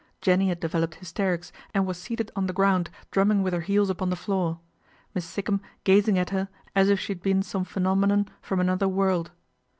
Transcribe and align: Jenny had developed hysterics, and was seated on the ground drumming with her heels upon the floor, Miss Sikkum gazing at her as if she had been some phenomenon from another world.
Jenny 0.19 0.49
had 0.49 0.59
developed 0.59 0.95
hysterics, 0.95 1.51
and 1.75 1.85
was 1.85 1.95
seated 2.01 2.31
on 2.35 2.47
the 2.47 2.53
ground 2.53 2.89
drumming 3.11 3.43
with 3.43 3.53
her 3.53 3.61
heels 3.61 3.91
upon 3.91 4.09
the 4.09 4.15
floor, 4.15 4.59
Miss 5.13 5.25
Sikkum 5.25 5.61
gazing 5.83 6.17
at 6.17 6.31
her 6.31 6.49
as 6.75 6.89
if 6.89 6.99
she 6.99 7.11
had 7.13 7.21
been 7.21 7.43
some 7.43 7.65
phenomenon 7.65 8.27
from 8.41 8.59
another 8.59 8.87
world. 8.87 9.29